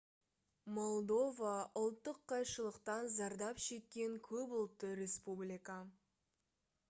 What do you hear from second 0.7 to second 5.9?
молдова ұлттық қайшылықтан зардап шеккен көп ұлтты республика